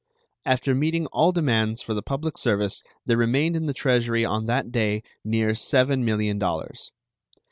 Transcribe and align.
After 0.47 0.73
meeting 0.73 1.05
all 1.13 1.31
demands 1.31 1.83
for 1.83 1.93
the 1.93 2.01
public 2.01 2.35
service 2.35 2.81
there 3.05 3.17
remained 3.19 3.55
in 3.55 3.67
the 3.67 3.71
Treasury 3.71 4.25
on 4.25 4.47
that 4.47 4.71
day 4.71 5.03
near 5.23 5.51
$7 5.51 6.01
millions. 6.01 6.89